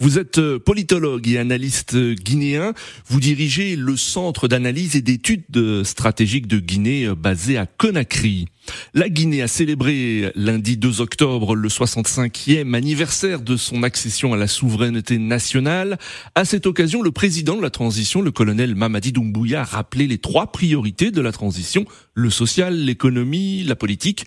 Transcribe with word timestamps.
Vous 0.00 0.18
êtes 0.18 0.38
euh, 0.38 0.58
politologue 0.58 1.28
et 1.28 1.38
analyste 1.38 1.96
guinéen. 1.96 2.72
Vous 3.06 3.20
dirigez 3.20 3.76
le 3.76 3.96
centre 3.96 4.48
d'analyse 4.48 4.96
et 4.96 5.02
d'études 5.02 5.84
stratégiques 5.84 6.46
de 6.46 6.58
Guinée 6.58 7.06
euh, 7.06 7.14
basé 7.14 7.58
à 7.58 7.66
Conakry. 7.66 8.46
La 8.94 9.08
Guinée 9.08 9.42
a 9.42 9.48
célébré 9.48 10.30
lundi 10.34 10.76
2 10.76 11.00
octobre 11.00 11.54
le 11.54 11.68
65e 11.68 12.74
anniversaire 12.74 13.40
de 13.40 13.56
son 13.56 13.82
accession 13.82 14.34
à 14.34 14.36
la 14.36 14.46
souveraineté 14.46 15.18
nationale. 15.18 15.98
À 16.34 16.44
cette 16.44 16.66
occasion, 16.66 17.02
le 17.02 17.10
président 17.10 17.56
de 17.56 17.62
la 17.62 17.70
transition, 17.70 18.20
le 18.20 18.30
colonel 18.30 18.74
Mamadi 18.74 19.12
Doumbouya, 19.12 19.62
a 19.62 19.64
rappelé 19.64 20.06
les 20.06 20.18
trois 20.18 20.52
priorités 20.52 21.10
de 21.10 21.20
la 21.20 21.32
transition, 21.32 21.84
le 22.14 22.30
social, 22.30 22.74
l'économie, 22.74 23.62
la 23.64 23.76
politique. 23.76 24.26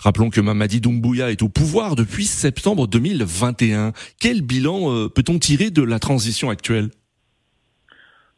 Rappelons 0.00 0.30
que 0.30 0.40
Mamadi 0.40 0.80
Doumbouya 0.80 1.30
est 1.30 1.42
au 1.42 1.48
pouvoir 1.48 1.96
depuis 1.96 2.26
septembre 2.26 2.86
2021. 2.86 3.92
Quel 4.20 4.42
bilan 4.42 4.65
euh, 4.74 5.08
peut-on 5.08 5.38
tirer 5.38 5.70
de 5.70 5.82
la 5.82 5.98
transition 5.98 6.50
actuelle? 6.50 6.88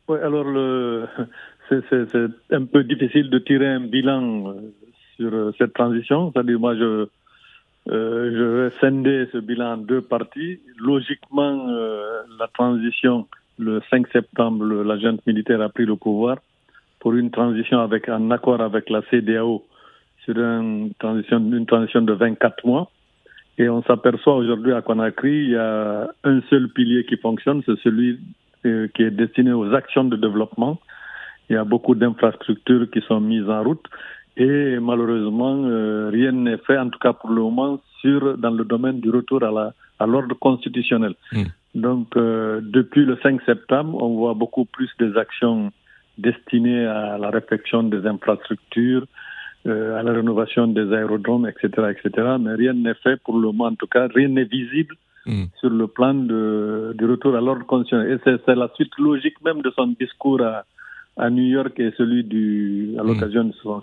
Oui, 0.09 0.19
alors 0.23 0.47
c'est 1.69 2.15
un 2.51 2.65
peu 2.65 2.85
difficile 2.85 3.31
de 3.31 3.39
tirer 3.39 3.69
un 3.69 3.81
bilan 3.81 4.49
euh, 4.49 4.55
sur 5.17 5.33
euh, 5.33 5.53
cette 5.59 5.75
transition. 5.75 6.33
C'est-à-dire, 6.33 6.59
moi, 6.59 6.75
je, 6.77 7.09
vais 7.87 8.71
scinder 8.81 9.29
ce 9.33 9.39
bilan 9.39 9.75
en 9.75 9.77
deux 9.79 10.03
parties. 10.03 10.61
Logiquement, 10.79 11.67
la 12.39 12.49
transition, 12.53 13.27
le 13.59 13.81
5 13.91 14.07
septembre, 14.13 14.65
l'agent 14.83 15.17
militaire 15.27 15.63
a 15.63 15.71
pris 15.71 15.87
le 15.87 15.97
pouvoir 15.97 16.37
pour 17.01 17.15
une 17.15 17.31
transition 17.31 17.81
avec 17.81 18.09
un 18.09 18.31
accord 18.31 18.61
avec 18.61 18.91
la 18.91 19.01
CDAO 19.11 19.65
sur 20.25 20.37
une 20.37 20.93
transition, 20.99 21.39
une 21.39 21.65
transition 21.65 22.03
de 22.03 22.13
24 22.13 22.67
mois. 22.67 22.91
Et 23.59 23.69
on 23.69 23.83
s'aperçoit 23.83 24.37
aujourd'hui 24.37 24.73
à 24.73 24.83
Conakry, 24.83 25.33
il 25.33 25.51
y 25.51 25.57
a 25.57 26.09
un 26.23 26.41
seul 26.49 26.69
pilier 26.69 27.05
qui 27.05 27.17
fonctionne, 27.17 27.63
c'est 27.67 27.79
celui 27.81 28.21
euh, 28.65 28.87
qui 28.95 29.03
est 29.03 29.11
destiné 29.11 29.53
aux 29.53 29.75
actions 29.75 30.05
de 30.05 30.17
développement. 30.17 30.81
Il 31.51 31.55
y 31.55 31.57
a 31.57 31.65
beaucoup 31.65 31.97
d'infrastructures 31.97 32.89
qui 32.91 33.01
sont 33.01 33.21
mises 33.21 33.49
en 33.49 33.65
route 33.65 33.85
et 34.37 34.79
malheureusement, 34.79 35.65
euh, 35.65 36.11
rien 36.13 36.31
n'est 36.31 36.59
fait, 36.59 36.79
en 36.79 36.89
tout 36.89 37.01
cas 37.01 37.13
pour 37.13 37.31
le 37.31 37.43
moment, 37.43 37.81
sur, 38.01 38.39
dans 38.39 38.53
le 38.53 38.65
domaine 38.65 39.01
du 39.01 39.11
retour 39.11 39.43
à, 39.43 39.51
la, 39.51 39.73
à 39.99 40.07
l'ordre 40.07 40.37
constitutionnel. 40.39 41.15
Hmm. 41.33 41.47
Donc, 41.75 42.17
euh, 42.17 42.61
depuis 42.63 43.05
le 43.05 43.19
5 43.21 43.43
septembre, 43.43 44.01
on 44.01 44.17
voit 44.17 44.35
beaucoup 44.35 44.67
plus 44.67 44.91
des 45.01 45.17
actions 45.17 45.73
destinées 46.17 46.87
à 46.87 47.19
la 47.19 47.31
réflexion 47.31 47.83
des 47.83 48.07
infrastructures, 48.07 49.05
à 49.67 50.03
la 50.03 50.13
rénovation 50.13 50.67
des 50.69 50.93
aérodromes, 50.93 51.47
etc., 51.47 51.91
etc. 51.91 52.37
Mais 52.41 52.55
rien 52.55 52.73
n'est 52.73 52.95
fait 52.95 53.17
pour 53.23 53.39
le 53.39 53.49
moment, 53.49 53.65
en 53.65 53.75
tout 53.75 53.87
cas, 53.87 54.09
rien 54.15 54.29
n'est 54.29 54.45
visible 54.45 54.95
hmm. 55.27 55.45
sur 55.61 55.71
le 55.71 55.87
plan 55.87 56.15
de, 56.15 56.95
du 56.97 57.05
retour 57.05 57.37
à 57.37 57.41
l'ordre 57.41 57.67
constitutionnel. 57.67 58.21
Et 58.25 58.41
c'est 58.47 58.55
la 58.55 58.71
suite 58.75 58.97
logique 58.99 59.43
même 59.45 59.61
de 59.63 59.71
son 59.77 59.89
discours 59.89 60.41
à, 60.43 60.65
à 61.19 61.31
New 61.31 61.45
York 61.45 61.79
et 61.81 61.93
celui 61.99 62.25
du, 62.25 62.95
à 62.99 63.03
hmm. 63.03 63.07
l'occasion 63.07 63.45
de 63.45 63.53
son, 63.63 63.83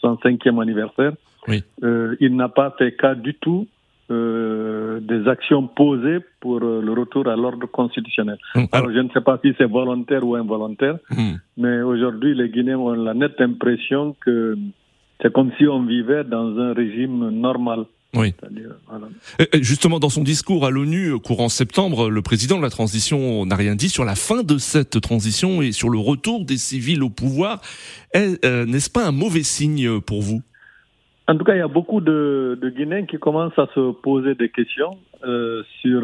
son, 0.00 0.18
cinquième 0.22 0.58
anniversaire. 0.58 1.12
Oui. 1.46 1.62
Euh, 1.82 2.16
il 2.20 2.36
n'a 2.36 2.48
pas 2.48 2.74
fait 2.76 2.92
cas 2.92 3.14
du 3.14 3.34
tout 3.34 3.66
euh, 4.10 5.00
des 5.00 5.28
actions 5.28 5.66
posées 5.66 6.18
pour 6.40 6.62
euh, 6.62 6.80
le 6.82 6.92
retour 6.92 7.28
à 7.28 7.36
l'ordre 7.36 7.66
constitutionnel. 7.66 8.38
Hmm. 8.54 8.64
Alors, 8.72 8.90
je 8.90 8.98
ne 8.98 9.08
sais 9.10 9.20
pas 9.20 9.38
si 9.42 9.54
c'est 9.56 9.66
volontaire 9.66 10.26
ou 10.26 10.34
involontaire, 10.34 10.98
mais 11.56 11.80
aujourd'hui, 11.82 12.34
les 12.34 12.48
Guinéens 12.48 12.78
ont 12.78 12.92
la 12.92 13.14
nette 13.14 13.40
impression 13.40 14.16
que 14.20 14.56
c'est 15.20 15.32
comme 15.32 15.50
si 15.58 15.66
on 15.66 15.84
vivait 15.84 16.24
dans 16.24 16.58
un 16.58 16.72
régime 16.72 17.30
normal. 17.30 17.84
Oui. 18.14 18.32
Justement, 19.60 19.98
dans 19.98 20.08
son 20.08 20.22
discours 20.22 20.64
à 20.64 20.70
l'ONU 20.70 21.18
courant 21.18 21.50
septembre, 21.50 22.08
le 22.08 22.22
président 22.22 22.56
de 22.56 22.62
la 22.62 22.70
transition 22.70 23.44
n'a 23.44 23.54
rien 23.54 23.74
dit 23.74 23.90
sur 23.90 24.04
la 24.04 24.14
fin 24.14 24.42
de 24.42 24.56
cette 24.56 25.00
transition 25.02 25.60
et 25.60 25.72
sur 25.72 25.90
le 25.90 25.98
retour 25.98 26.46
des 26.46 26.56
civils 26.56 27.02
au 27.02 27.10
pouvoir. 27.10 27.60
Euh, 28.16 28.64
n'est-ce 28.64 28.88
pas 28.88 29.06
un 29.06 29.12
mauvais 29.12 29.42
signe 29.42 30.00
pour 30.00 30.22
vous? 30.22 30.40
En 31.26 31.36
tout 31.36 31.44
cas, 31.44 31.54
il 31.54 31.58
y 31.58 31.62
a 31.62 31.68
beaucoup 31.68 32.00
de, 32.00 32.58
Guinéens 32.74 33.04
qui 33.04 33.18
commencent 33.18 33.58
à 33.58 33.68
se 33.74 33.92
poser 33.92 34.34
des 34.34 34.48
questions 34.48 34.96
euh, 35.26 35.62
sur 35.82 36.02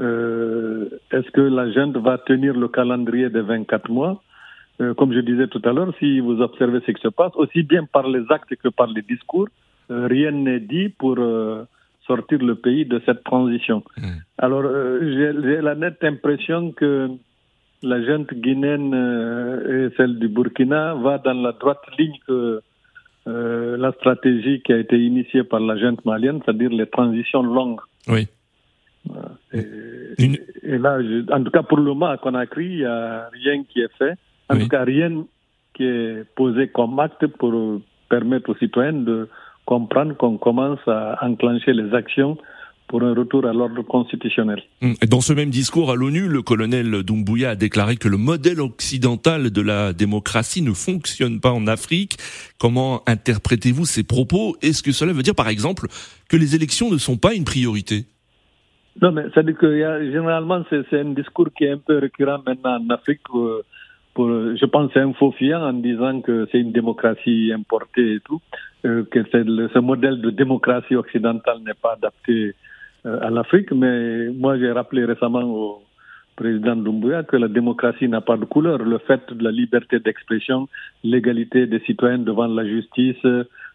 euh, 0.00 0.88
est-ce 1.12 1.30
que 1.30 1.40
la 1.40 1.70
junte 1.70 1.96
va 1.96 2.18
tenir 2.18 2.54
le 2.54 2.66
calendrier 2.66 3.30
des 3.30 3.40
24 3.40 3.88
mois? 3.90 4.20
Euh, 4.80 4.94
comme 4.94 5.12
je 5.12 5.20
disais 5.20 5.48
tout 5.48 5.62
à 5.64 5.72
l'heure, 5.72 5.92
si 5.98 6.20
vous 6.20 6.40
observez 6.40 6.80
ce 6.86 6.92
qui 6.92 7.02
se 7.02 7.08
passe, 7.08 7.32
aussi 7.34 7.62
bien 7.62 7.84
par 7.84 8.06
les 8.06 8.24
actes 8.30 8.54
que 8.54 8.68
par 8.68 8.86
les 8.86 9.02
discours, 9.02 9.48
euh, 9.90 10.06
rien 10.06 10.30
n'est 10.30 10.60
dit 10.60 10.88
pour 10.88 11.16
euh, 11.18 11.64
sortir 12.06 12.38
le 12.38 12.54
pays 12.54 12.84
de 12.84 13.02
cette 13.04 13.24
transition. 13.24 13.82
Mmh. 13.96 14.02
Alors, 14.38 14.62
j'ai 15.00 15.60
la 15.60 15.74
nette 15.74 16.02
impression 16.04 16.70
que 16.72 17.08
la 17.82 18.04
gente 18.04 18.32
guinéenne 18.34 18.94
et 19.68 19.94
celle 19.96 20.18
du 20.18 20.28
Burkina 20.28 20.94
va 20.94 21.18
dans 21.18 21.34
la 21.34 21.52
droite 21.52 21.82
ligne 21.98 22.18
que 22.26 22.60
la 23.26 23.92
stratégie 23.92 24.62
qui 24.62 24.72
a 24.72 24.78
été 24.78 24.98
initiée 24.98 25.44
par 25.44 25.60
la 25.60 25.76
gente 25.76 26.02
malienne, 26.06 26.40
c'est-à-dire 26.44 26.70
les 26.70 26.86
transitions 26.86 27.42
longues. 27.42 27.80
Oui. 28.08 28.26
Et, 29.52 30.32
et 30.62 30.78
là, 30.78 30.98
en 31.30 31.44
tout 31.44 31.50
cas 31.50 31.62
pour 31.62 31.76
le 31.76 31.84
moment 31.84 32.06
à 32.06 32.16
Conakry, 32.16 32.64
il 32.64 32.78
n'y 32.78 32.84
a 32.84 33.28
rien 33.32 33.64
qui 33.64 33.80
est 33.80 33.92
fait. 33.98 34.14
En 34.48 34.58
tout 34.58 34.68
cas, 34.68 34.84
rien 34.84 35.24
qui 35.74 35.84
est 35.84 36.24
posé 36.34 36.68
comme 36.68 36.98
acte 36.98 37.26
pour 37.26 37.80
permettre 38.08 38.50
aux 38.50 38.56
citoyens 38.56 38.92
de 38.92 39.28
comprendre 39.64 40.16
qu'on 40.16 40.38
commence 40.38 40.80
à 40.86 41.18
enclencher 41.22 41.72
les 41.72 41.94
actions 41.94 42.38
pour 42.88 43.02
un 43.02 43.14
retour 43.14 43.46
à 43.46 43.52
l'ordre 43.52 43.82
constitutionnel. 43.82 44.62
Hum, 44.82 44.94
dans 45.08 45.20
ce 45.20 45.34
même 45.34 45.50
discours 45.50 45.90
à 45.90 45.94
l'ONU, 45.94 46.26
le 46.26 46.40
colonel 46.40 47.02
Doumbouya 47.02 47.50
a 47.50 47.54
déclaré 47.54 47.96
que 47.96 48.08
le 48.08 48.16
modèle 48.16 48.60
occidental 48.60 49.50
de 49.50 49.60
la 49.60 49.92
démocratie 49.92 50.62
ne 50.62 50.72
fonctionne 50.72 51.38
pas 51.38 51.52
en 51.52 51.66
Afrique. 51.66 52.16
Comment 52.58 53.02
interprétez-vous 53.06 53.84
ces 53.84 54.04
propos? 54.04 54.56
Est-ce 54.62 54.82
que 54.82 54.92
cela 54.92 55.12
veut 55.12 55.22
dire, 55.22 55.34
par 55.34 55.48
exemple, 55.48 55.86
que 56.30 56.36
les 56.36 56.56
élections 56.56 56.90
ne 56.90 56.96
sont 56.96 57.18
pas 57.18 57.34
une 57.34 57.44
priorité? 57.44 58.06
Non, 59.00 59.12
mais 59.12 59.26
ça 59.34 59.42
dit 59.42 59.54
que 59.54 59.70
généralement, 60.10 60.64
c'est 60.70 60.98
un 60.98 61.12
discours 61.12 61.48
qui 61.56 61.64
est 61.64 61.72
un 61.72 61.78
peu 61.78 61.98
récurrent 61.98 62.40
maintenant 62.44 62.80
en 62.80 62.90
Afrique. 62.90 63.20
Je 64.18 64.66
pense, 64.66 64.90
c'est 64.92 65.00
un 65.00 65.12
faux 65.12 65.32
fiant 65.32 65.62
en 65.62 65.72
disant 65.72 66.20
que 66.20 66.48
c'est 66.50 66.58
une 66.58 66.72
démocratie 66.72 67.52
importée 67.54 68.14
et 68.14 68.20
tout, 68.20 68.40
euh, 68.84 69.04
que 69.10 69.22
ce 69.32 69.78
modèle 69.78 70.20
de 70.20 70.30
démocratie 70.30 70.96
occidentale 70.96 71.58
n'est 71.64 71.80
pas 71.80 71.92
adapté 71.92 72.54
euh, 73.06 73.20
à 73.20 73.30
l'Afrique. 73.30 73.70
Mais 73.72 74.28
moi, 74.30 74.58
j'ai 74.58 74.72
rappelé 74.72 75.04
récemment 75.04 75.42
au 75.42 75.82
président 76.36 76.76
Doumbouya 76.76 77.22
que 77.24 77.36
la 77.36 77.48
démocratie 77.48 78.08
n'a 78.08 78.20
pas 78.20 78.36
de 78.36 78.44
couleur. 78.44 78.78
Le 78.78 78.98
fait 78.98 79.20
de 79.32 79.42
la 79.42 79.50
liberté 79.50 79.98
d'expression, 80.00 80.68
l'égalité 81.04 81.66
des 81.66 81.80
citoyens 81.80 82.18
devant 82.18 82.46
la 82.46 82.64
justice, 82.64 83.24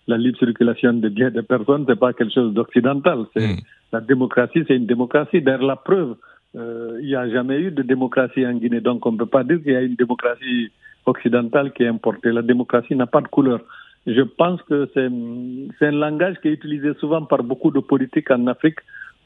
la 0.08 0.18
libre 0.18 0.38
circulation 0.40 0.94
des 0.94 1.10
biens 1.10 1.32
des 1.32 1.42
personnes, 1.42 1.86
c'est 1.88 2.00
pas 2.00 2.14
quelque 2.14 2.34
chose 2.34 2.54
d'occidental. 2.54 3.26
C'est 3.34 3.48
hmm. 3.48 3.60
la 3.92 4.02
démocratie, 4.02 4.64
c'est 4.68 4.76
une 4.76 4.86
démocratie. 4.86 5.42
D'ailleurs, 5.42 5.64
la 5.64 5.76
preuve 5.76 6.16
euh, 6.56 7.00
il 7.02 7.08
n'y 7.08 7.16
a 7.16 7.28
jamais 7.30 7.60
eu 7.60 7.72
de 7.72 7.82
démocratie 7.82 8.46
en 8.46 8.54
Guinée. 8.54 8.82
Donc 8.82 9.06
on 9.06 9.12
ne 9.12 9.18
peut 9.18 9.26
pas 9.26 9.44
dire 9.44 9.62
qu'il 9.62 9.74
y 9.74 9.76
a 9.76 9.82
une 9.82 9.96
démocratie 9.96 10.72
occidentale 11.06 11.74
qui 11.74 11.84
est 11.84 11.88
importée. 11.88 12.32
La 12.32 12.42
démocratie 12.42 12.96
n'a 12.96 13.08
pas 13.08 13.22
de 13.22 13.28
couleur. 13.28 13.62
Je 14.06 14.22
pense 14.22 14.62
que 14.64 14.90
c'est 14.94 15.86
un 15.88 15.92
langage 15.92 16.36
qui 16.42 16.50
est 16.50 16.54
utilisé 16.54 16.94
souvent 17.00 17.24
par 17.24 17.44
beaucoup 17.44 17.72
de 17.72 17.80
politiques 17.80 18.32
en 18.32 18.48
Afrique 18.48 18.80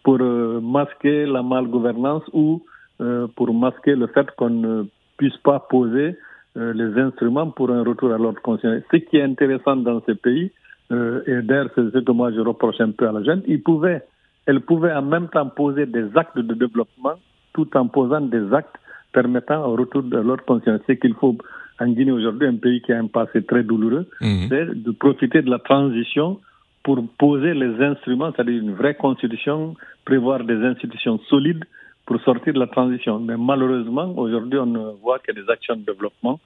pour 0.03 0.19
euh, 0.21 0.61
masquer 0.61 1.25
la 1.25 1.41
malgouvernance 1.41 2.23
ou 2.31 2.63
euh, 3.01 3.27
pour 3.35 3.53
masquer 3.53 3.95
le 3.95 4.07
fait 4.07 4.29
qu'on 4.37 4.49
ne 4.49 4.83
puisse 5.17 5.37
pas 5.37 5.59
poser 5.59 6.15
les 6.55 6.99
instruments 6.99 7.51
pour 7.51 7.69
un 7.69 7.83
retour 7.83 8.11
à 8.11 8.17
l'ordre 8.17 8.41
constitutionnel. 8.41 8.83
Ce 8.91 8.97
qui 8.97 9.17
est 9.17 9.21
intéressant 9.21 9.75
dans 9.75 10.01
ces 10.07 10.15
pays, 10.15 10.51
et 10.89 11.41
d'ailleurs 11.43 11.69
c'est 11.75 11.91
ce 11.93 11.99
que 11.99 12.11
moi 12.11 12.31
je 12.31 12.39
reproche 12.39 12.81
un 12.81 12.89
peu 12.89 13.07
à 13.07 13.11
la 13.11 13.21
jeune, 13.21 13.43
ils 13.45 13.61
pouvaient 13.61 14.01
elle 14.47 14.61
pouvait 14.61 14.93
en 14.93 15.03
même 15.03 15.27
temps 15.27 15.47
poser 15.47 15.85
des 15.85 16.05
actes 16.15 16.39
de 16.39 16.53
développement 16.53 17.15
tout 17.53 17.69
en 17.77 17.87
posant 17.87 18.21
des 18.21 18.53
actes 18.53 18.77
permettant 19.11 19.65
au 19.65 19.75
retour 19.75 20.03
de 20.03 20.17
l'ordre 20.17 20.45
constitutionnel. 20.45 20.81
Ce 20.87 20.93
qu'il 20.93 21.13
faut 21.15 21.37
en 21.79 21.87
Guinée 21.87 22.11
aujourd'hui, 22.11 22.47
un 22.47 22.55
pays 22.55 22.81
qui 22.81 22.91
a 22.93 22.97
un 22.97 23.07
passé 23.07 23.43
très 23.43 23.63
douloureux, 23.63 24.07
mhm. 24.21 24.47
c'est 24.49 24.83
de 24.83 24.91
profiter 24.91 25.41
de 25.41 25.49
la 25.49 25.59
transition 25.59 26.39
pour 26.83 27.03
poser 27.17 27.53
les 27.53 27.83
instruments, 27.83 28.31
c'est-à-dire 28.33 28.61
une 28.61 28.73
vraie 28.73 28.95
constitution, 28.95 29.75
prévoir 30.05 30.43
des 30.43 30.63
institutions 30.63 31.19
solides 31.29 31.65
pour 32.05 32.21
sortir 32.21 32.53
de 32.53 32.59
la 32.59 32.67
transition. 32.67 33.19
Mais 33.19 33.35
malheureusement, 33.37 34.13
aujourd'hui, 34.17 34.57
on 34.59 34.65
ne 34.65 34.91
voit 35.01 35.19
que 35.19 35.33
des 35.33 35.49
actions 35.49 35.75
de 35.75 35.81
développement. 35.81 36.39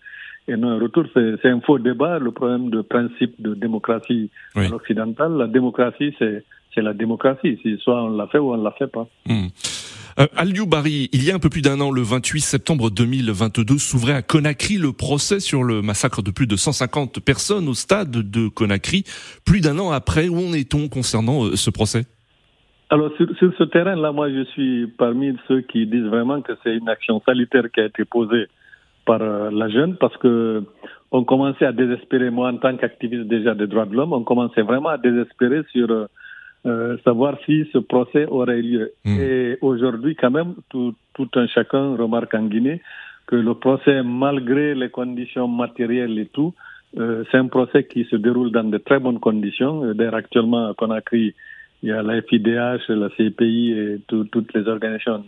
Et 0.47 0.53
un 0.53 0.79
retour, 0.79 1.05
c'est 1.13 1.45
un 1.45 1.61
faux 1.61 1.77
débat, 1.77 2.17
le 2.17 2.31
problème 2.31 2.71
de 2.71 2.81
principe 2.81 3.39
de 3.39 3.53
démocratie 3.53 4.31
occidentale. 4.55 5.33
La 5.37 5.47
démocratie, 5.47 6.15
c'est 6.17 6.43
c'est 6.73 6.81
la 6.81 6.93
démocratie. 6.93 7.59
Soit 7.83 8.03
on 8.03 8.09
l'a 8.09 8.27
fait 8.27 8.37
ou 8.37 8.53
on 8.53 8.57
ne 8.57 8.63
l'a 8.63 8.71
fait 8.71 8.87
pas. 8.87 9.07
Hmm. 9.25 9.47
Euh, 10.19 10.27
Aliou 10.35 10.65
Bari, 10.65 11.09
il 11.13 11.23
y 11.23 11.31
a 11.31 11.35
un 11.35 11.39
peu 11.39 11.49
plus 11.49 11.61
d'un 11.61 11.79
an, 11.79 11.89
le 11.89 12.01
28 12.01 12.41
septembre 12.41 12.89
2022, 12.89 13.77
s'ouvrait 13.77 14.13
à 14.13 14.21
Conakry 14.21 14.77
le 14.77 14.91
procès 14.91 15.39
sur 15.39 15.63
le 15.63 15.81
massacre 15.81 16.21
de 16.21 16.31
plus 16.31 16.47
de 16.47 16.55
150 16.55 17.23
personnes 17.23 17.67
au 17.69 17.73
stade 17.73 18.11
de 18.11 18.47
Conakry. 18.49 19.03
Plus 19.45 19.61
d'un 19.61 19.79
an 19.79 19.91
après, 19.91 20.27
où 20.27 20.37
en 20.37 20.53
est-on 20.53 20.89
concernant 20.89 21.45
euh, 21.45 21.55
ce 21.55 21.69
procès? 21.69 22.03
Alors 22.89 23.09
sur, 23.15 23.25
sur 23.37 23.53
ce 23.57 23.63
terrain-là, 23.63 24.11
moi 24.11 24.29
je 24.29 24.43
suis 24.51 24.87
parmi 24.87 25.33
ceux 25.47 25.61
qui 25.61 25.87
disent 25.87 26.07
vraiment 26.07 26.41
que 26.41 26.51
c'est 26.61 26.75
une 26.75 26.89
action 26.89 27.21
salutaire 27.25 27.71
qui 27.73 27.79
a 27.79 27.85
été 27.85 28.03
posée 28.03 28.47
par 29.05 29.21
euh, 29.21 29.49
la 29.49 29.69
jeune 29.69 29.95
parce 29.95 30.15
que 30.17 30.63
on 31.13 31.23
commençait 31.23 31.65
à 31.65 31.71
désespérer, 31.71 32.29
moi 32.29 32.49
en 32.51 32.57
tant 32.57 32.75
qu'activiste 32.75 33.27
déjà 33.27 33.55
des 33.55 33.67
droits 33.67 33.85
de 33.85 33.95
l'homme, 33.95 34.11
on 34.11 34.23
commençait 34.23 34.61
vraiment 34.61 34.89
à 34.89 34.97
désespérer 34.97 35.61
sur 35.71 35.89
euh, 36.65 36.97
savoir 37.03 37.37
si 37.45 37.67
ce 37.73 37.79
procès 37.79 38.25
aurait 38.27 38.61
lieu. 38.61 38.91
Hmm. 39.03 39.17
Et 39.19 39.57
aujourd'hui, 39.61 40.15
quand 40.15 40.29
même, 40.29 40.53
tout, 40.69 40.93
tout 41.13 41.29
un 41.35 41.47
chacun 41.47 41.95
remarque 41.95 42.33
en 42.35 42.45
Guinée 42.45 42.81
que 43.25 43.35
le 43.35 43.53
procès, 43.55 44.03
malgré 44.03 44.75
les 44.75 44.89
conditions 44.89 45.47
matérielles 45.47 46.19
et 46.19 46.27
tout, 46.27 46.53
euh, 46.97 47.23
c'est 47.31 47.37
un 47.37 47.47
procès 47.47 47.85
qui 47.85 48.03
se 48.05 48.15
déroule 48.15 48.51
dans 48.51 48.63
de 48.63 48.77
très 48.77 48.99
bonnes 48.99 49.19
conditions. 49.19 49.83
Euh, 49.83 49.93
d'ailleurs, 49.93 50.15
actuellement, 50.15 50.69
à 50.69 50.73
Conakry, 50.73 51.33
il 51.81 51.89
y 51.89 51.91
a 51.91 52.03
la 52.03 52.21
FIDH, 52.21 52.89
la 52.89 53.09
CPI 53.09 53.71
et 53.71 53.99
toutes 54.07 54.53
les 54.53 54.67
organisations 54.67 55.23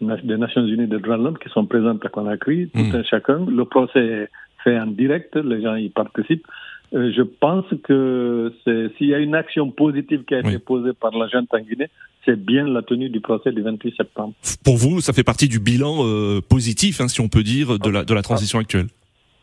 des 0.00 0.36
Nations 0.38 0.64
Unies 0.64 0.86
des 0.86 0.98
droits 0.98 1.18
de 1.18 1.24
l'homme 1.24 1.38
qui 1.38 1.50
sont 1.50 1.66
présentes 1.66 2.04
à 2.06 2.08
Conakry, 2.08 2.70
tout 2.70 2.80
hmm. 2.80 2.94
un 2.94 3.02
chacun. 3.02 3.44
Le 3.46 3.64
procès 3.66 4.00
est 4.00 4.28
fait 4.64 4.78
en 4.78 4.86
direct, 4.86 5.36
les 5.36 5.60
gens 5.60 5.74
y 5.74 5.90
participent. 5.90 6.46
Euh, 6.92 7.12
je 7.16 7.22
pense 7.22 7.66
que 7.84 8.52
s'il 8.98 9.06
y 9.06 9.14
a 9.14 9.18
une 9.18 9.34
action 9.34 9.70
positive 9.70 10.24
qui 10.24 10.34
a 10.34 10.40
été 10.40 10.58
posée 10.58 10.92
par 10.92 11.16
l'agent 11.16 11.44
en 11.50 11.58
Guinée, 11.58 11.88
c'est 12.24 12.38
bien 12.38 12.66
la 12.66 12.82
tenue 12.82 13.08
du 13.08 13.20
procès 13.20 13.52
du 13.52 13.62
28 13.62 13.94
septembre. 13.96 14.34
Pour 14.64 14.76
vous, 14.76 15.00
ça 15.00 15.12
fait 15.12 15.22
partie 15.22 15.48
du 15.48 15.60
bilan 15.60 16.04
euh, 16.04 16.40
positif, 16.40 17.00
hein, 17.00 17.08
si 17.08 17.20
on 17.20 17.28
peut 17.28 17.42
dire, 17.42 17.78
de 17.78 17.90
la, 17.90 18.04
de 18.04 18.12
la 18.12 18.22
transition 18.22 18.58
actuelle 18.58 18.86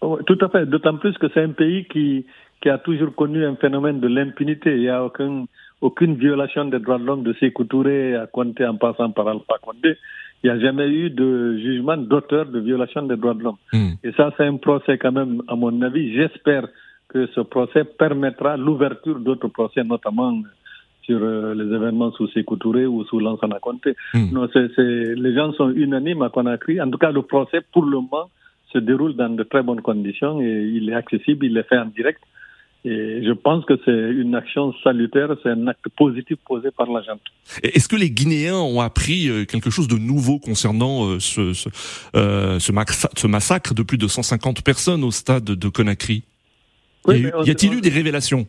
Tout 0.01 0.37
à 0.41 0.49
fait, 0.49 0.65
d'autant 0.65 0.97
plus 0.97 1.17
que 1.17 1.27
c'est 1.33 1.41
un 1.41 1.51
pays 1.51 1.85
qui, 1.85 2.25
qui 2.61 2.69
a 2.69 2.77
toujours 2.77 3.15
connu 3.15 3.45
un 3.45 3.55
phénomène 3.55 3.99
de 3.99 4.07
l'impunité. 4.07 4.75
Il 4.75 4.81
n'y 4.81 4.89
a 4.89 5.03
aucun, 5.03 5.45
aucune 5.81 6.15
violation 6.15 6.65
des 6.65 6.79
droits 6.79 6.99
de 6.99 7.05
l'homme 7.05 7.23
de 7.23 7.33
Sékou 7.39 7.63
Touré 7.63 8.15
à 8.15 8.27
Conté 8.27 8.65
en 8.65 8.75
passant 8.75 9.11
par 9.11 9.27
Alpha 9.27 9.55
Condé. 9.61 9.95
Il 10.43 10.51
n'y 10.51 10.55
a 10.55 10.59
jamais 10.59 10.87
eu 10.87 11.09
de 11.09 11.57
jugement 11.57 11.97
d'auteur 11.97 12.45
de 12.45 12.59
violation 12.59 13.03
des 13.03 13.15
droits 13.15 13.33
de 13.33 13.43
l'homme. 13.43 13.57
Hmm. 13.73 13.93
Et 14.03 14.11
ça, 14.11 14.31
c'est 14.37 14.45
un 14.45 14.57
procès 14.57 14.97
quand 14.97 15.11
même, 15.11 15.41
à 15.47 15.55
mon 15.55 15.81
avis, 15.81 16.13
j'espère 16.13 16.67
que 17.09 17.27
ce 17.27 17.41
procès 17.41 17.83
permettra 17.83 18.57
l'ouverture 18.57 19.19
d'autres 19.19 19.47
procès, 19.47 19.83
notamment 19.83 20.41
sur 21.03 21.19
euh, 21.21 21.55
les 21.55 21.73
événements 21.73 22.11
sous 22.11 22.27
Sékou 22.29 22.57
Touré 22.57 22.85
ou 22.85 23.05
sous 23.05 23.19
Lansana 23.19 23.59
Conté. 23.59 23.95
Non, 24.13 24.47
les 24.53 25.35
gens 25.35 25.53
sont 25.53 25.71
unanimes 25.71 26.21
à 26.21 26.29
Conakry. 26.29 26.81
En 26.81 26.89
tout 26.89 26.97
cas, 26.97 27.11
le 27.11 27.21
procès, 27.21 27.61
pour 27.71 27.85
le 27.85 27.97
moment, 27.97 28.29
se 28.73 28.77
déroule 28.77 29.15
dans 29.15 29.29
de 29.29 29.43
très 29.43 29.63
bonnes 29.63 29.81
conditions 29.81 30.41
et 30.41 30.69
il 30.73 30.89
est 30.89 30.93
accessible, 30.93 31.45
il 31.45 31.57
est 31.57 31.67
fait 31.67 31.77
en 31.77 31.85
direct. 31.85 32.19
Et 32.85 33.23
je 33.25 33.31
pense 33.31 33.65
que 33.65 33.73
c'est 33.83 33.91
une 33.91 34.35
action 34.35 34.73
salutaire, 34.83 35.29
c'est 35.43 35.49
un 35.49 35.67
acte 35.67 35.89
positif 35.97 36.37
posé 36.45 36.69
par 36.71 36.87
la 36.87 37.01
gente. 37.01 37.21
Est-ce 37.63 37.87
que 37.87 37.95
les 37.95 38.11
Guinéens 38.11 38.55
ont 38.55 38.81
appris 38.81 39.29
euh, 39.29 39.45
quelque 39.45 39.69
chose 39.69 39.87
de 39.87 39.97
nouveau 39.97 40.39
concernant 40.39 41.05
euh, 41.05 41.19
ce, 41.19 43.27
massacre 43.27 43.73
de 43.73 43.83
plus 43.83 43.97
de 43.97 44.07
150 44.07 44.63
personnes 44.63 45.03
au 45.03 45.11
stade 45.11 45.43
de 45.43 45.69
Conakry? 45.69 46.23
Y 47.07 47.49
a-t-il 47.49 47.73
eu 47.73 47.81
des 47.81 47.89
révélations? 47.89 48.45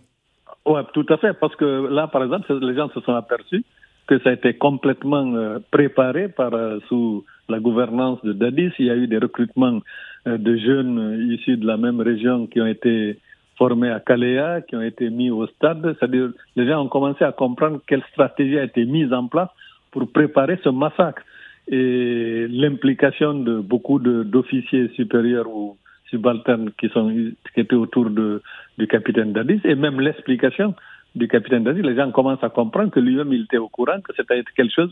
Oui, 0.66 0.80
tout 0.92 1.06
à 1.08 1.16
fait, 1.16 1.32
parce 1.34 1.56
que 1.56 1.88
là, 1.90 2.08
par 2.08 2.22
exemple, 2.22 2.52
les 2.60 2.74
gens 2.74 2.90
se 2.90 3.00
sont 3.00 3.14
aperçus 3.14 3.64
que 4.08 4.18
ça 4.20 4.30
a 4.30 4.32
été 4.32 4.54
complètement 4.54 5.34
euh, 5.34 5.58
préparé 5.70 6.28
par 6.28 6.54
euh, 6.54 6.78
sous 6.88 7.24
la 7.48 7.60
gouvernance 7.60 8.18
de 8.24 8.32
Dadis. 8.32 8.72
Il 8.78 8.86
y 8.86 8.90
a 8.90 8.96
eu 8.96 9.06
des 9.06 9.18
recrutements 9.18 9.80
euh, 10.26 10.38
de 10.38 10.56
jeunes 10.56 11.28
issus 11.30 11.58
de 11.58 11.66
la 11.66 11.76
même 11.76 12.00
région 12.00 12.46
qui 12.46 12.60
ont 12.60 12.66
été 12.66 13.18
formés 13.56 13.90
à 13.90 14.00
Kalea, 14.00 14.62
qui 14.62 14.76
ont 14.76 14.82
été 14.82 15.10
mis 15.10 15.30
au 15.30 15.46
stade. 15.46 15.94
C'est-à-dire, 15.98 16.30
les 16.56 16.66
gens 16.66 16.82
ont 16.82 16.88
commencé 16.88 17.22
à 17.22 17.32
comprendre 17.32 17.80
quelle 17.86 18.02
stratégie 18.12 18.58
a 18.58 18.64
été 18.64 18.84
mise 18.86 19.12
en 19.12 19.26
place 19.26 19.50
pour 19.90 20.10
préparer 20.10 20.58
ce 20.64 20.70
massacre. 20.70 21.22
Et 21.70 22.46
l'implication 22.48 23.34
de 23.34 23.58
beaucoup 23.60 23.98
d'officiers 23.98 24.88
supérieurs 24.96 25.48
ou 25.48 25.76
subalternes 26.10 26.70
qui, 26.78 26.88
sont, 26.88 27.10
qui 27.54 27.60
étaient 27.60 27.74
autour 27.74 28.10
de, 28.10 28.42
du 28.78 28.86
capitaine 28.86 29.32
Dadis 29.32 29.60
et 29.64 29.74
même 29.74 30.00
l'explication 30.00 30.74
du 31.14 31.28
capitaine 31.28 31.64
Dadis, 31.64 31.82
les 31.82 31.96
gens 31.96 32.10
commencent 32.12 32.44
à 32.44 32.50
comprendre 32.50 32.90
que 32.90 33.00
lui-même 33.00 33.32
il 33.32 33.42
était 33.44 33.58
au 33.58 33.68
courant, 33.68 34.00
que 34.00 34.12
c'était 34.16 34.42
quelque 34.56 34.74
chose, 34.74 34.90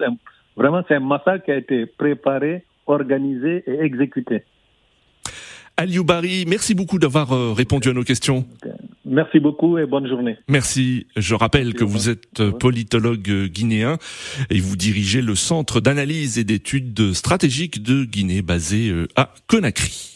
vraiment 0.56 0.82
c'est 0.88 0.96
un 0.96 1.00
massacre 1.00 1.44
qui 1.44 1.52
a 1.52 1.56
été 1.56 1.86
préparé, 1.86 2.64
organisé 2.86 3.64
et 3.66 3.80
exécuté. 3.80 4.44
Aliou 5.78 6.04
Bari, 6.04 6.44
merci 6.48 6.74
beaucoup 6.74 6.98
d'avoir 6.98 7.32
euh, 7.32 7.52
répondu 7.52 7.90
à 7.90 7.92
nos 7.92 8.02
questions. 8.02 8.46
Merci 9.04 9.40
beaucoup 9.40 9.76
et 9.76 9.84
bonne 9.84 10.08
journée. 10.08 10.38
Merci. 10.48 11.06
Je 11.16 11.34
rappelle 11.34 11.74
que 11.74 11.84
vous 11.84 12.08
êtes 12.08 12.50
politologue 12.58 13.46
guinéen 13.48 13.98
et 14.48 14.58
vous 14.58 14.76
dirigez 14.76 15.20
le 15.20 15.34
Centre 15.34 15.80
d'analyse 15.80 16.38
et 16.38 16.44
d'études 16.44 17.12
stratégiques 17.12 17.82
de 17.82 18.04
Guinée 18.04 18.40
basé 18.40 18.88
euh, 18.88 19.06
à 19.16 19.34
Conakry. 19.48 20.15